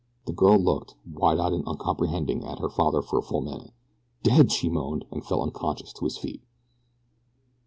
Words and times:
The 0.25 0.33
girl 0.33 0.57
looked, 0.57 0.95
wide 1.07 1.37
eyed 1.39 1.53
and 1.53 1.63
uncomprehending, 1.67 2.43
at 2.43 2.57
her 2.57 2.71
father 2.71 3.03
for 3.03 3.19
a 3.19 3.21
full 3.21 3.41
minute. 3.41 3.69
"Dead!" 4.23 4.51
she 4.51 4.67
moaned, 4.67 5.05
and 5.11 5.23
fell 5.23 5.43
unconscious 5.43 5.93
at 5.95 6.01
his 6.01 6.17
feet. 6.17 6.41